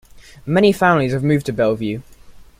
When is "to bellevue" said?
1.45-2.01